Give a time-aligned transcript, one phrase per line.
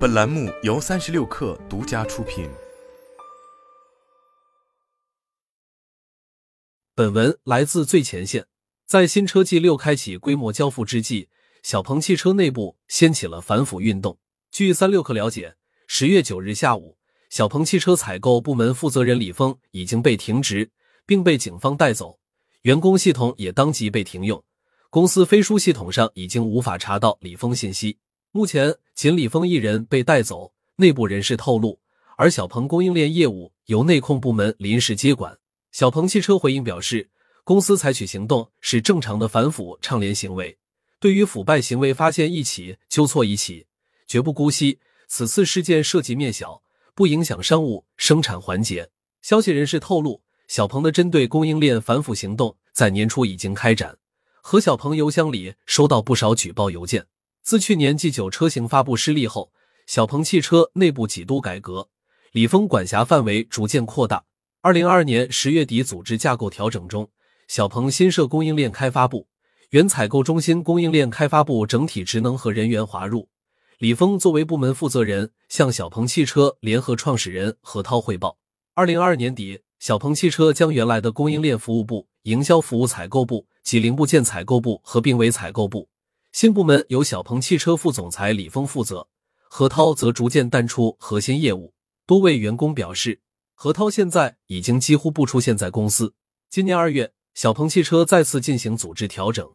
[0.00, 2.48] 本栏目由三十六氪独家出品。
[6.94, 8.46] 本文来自最前线。
[8.86, 11.28] 在新车 G 六开启规模交付之际，
[11.62, 14.18] 小鹏汽车内部掀起了反腐运动。
[14.50, 15.56] 据三六氪了解，
[15.86, 16.96] 十月九日下午，
[17.28, 20.70] 小鹏汽车采购部门负责人李峰已经被停职，
[21.04, 22.18] 并被警方带走，
[22.62, 24.42] 员工系统也当即被停用。
[24.88, 27.98] 公司飞书系统上已经无法查到李峰信息。
[28.32, 30.52] 目前，仅李峰一人被带走。
[30.76, 31.80] 内部人士透露，
[32.16, 35.36] 而小鹏供应链业务由内控部门临时接管。
[35.72, 37.10] 小鹏汽车回应表示，
[37.42, 40.56] 公司采取行动是正常的反腐倡廉行为，
[41.00, 43.66] 对于腐败行为发现一起纠错一起，
[44.06, 44.78] 绝不姑息。
[45.08, 46.62] 此次事件涉及面小，
[46.94, 48.90] 不影响商务生产环节。
[49.22, 53.98] 消息人士透露，小鹏的针对供应链反腐行动在年初已经开展。
[54.40, 57.06] 何小鹏邮箱里收到不少举报邮件。
[57.42, 59.52] 自去年 G9 车型发布失利后，
[59.86, 61.88] 小鹏汽车内部几度改革，
[62.32, 64.24] 李峰管辖范围逐渐扩大。
[64.60, 67.08] 二零二二年十月底组织架构调整中，
[67.48, 69.26] 小鹏新设供应链开发部，
[69.70, 73.28] 原采购中心供应链开发部整体职能和人员划入。
[73.78, 78.36] 李峰作为部门负责人，向小鹏汽车联合创始人何涛汇报。
[78.74, 83.46] 二零二二年底，小鹏汽车将原来的供应链服务部、营销服务采购部。
[83.62, 85.88] 及零部件采购部合并为采购部，
[86.32, 89.08] 新部门由小鹏汽车副总裁李峰负责，
[89.48, 91.74] 何涛则逐渐淡出核心业务。
[92.06, 93.20] 多位员工表示，
[93.54, 96.14] 何涛现在已经几乎不出现在公司。
[96.48, 99.50] 今年二月，小鹏汽车再次进行组织调整，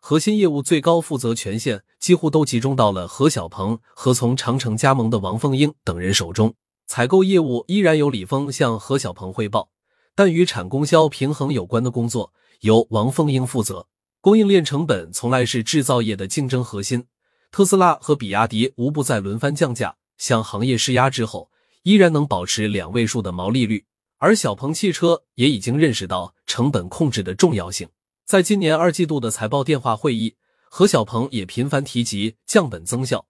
[0.00, 6.54] 核心业务最高负责权限几乎都集中到了何小鹏和从长城加盟的王凤英等人手中，
[6.86, 9.70] 采购业务依然由李峰向何小鹏汇报，
[10.14, 12.32] 但与产供销平衡有关的工作。
[12.60, 13.86] 由王凤英负责。
[14.22, 17.06] 供应链成本从来是制造业的竞争核心，
[17.50, 21.50] 特斯拉和比亚迪无不在轮番降价，向行业施压之后，
[21.84, 23.86] 依然能保持两位数的毛利率。
[24.18, 27.88] 而小鹏汽车也已经认识到成本控制的重要性。
[28.26, 30.36] 在今年二季度的财报电话会议，
[30.68, 33.26] 何小鹏也频繁提及降本增效，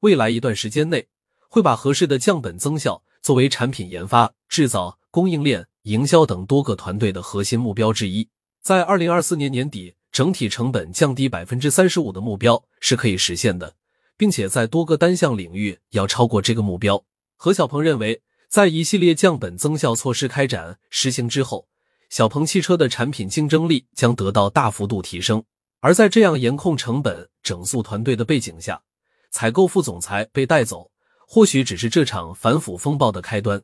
[0.00, 1.08] 未来一段时间内
[1.48, 8.28] 会把合适的降本增效作为产品研发、制造、供应链、营销等多个团队的核心目标之一。
[8.60, 13.74] 在二零二四年年底，整体成本降低百分之三十五的目标是可以实现的，
[14.16, 17.04] 并且在多个单项领域要超过这个目标。
[17.34, 21.66] 何小鹏认为，在一系列降本增效措施开展实行之后，
[22.10, 25.42] 小鹏汽车的产品竞争力将得到大幅度提升。
[25.80, 28.80] 而在这样严控成本、整肃团队的背景下，
[29.32, 30.92] 采购副总裁被带走，
[31.26, 33.60] 或许只是这场反腐风暴的开端。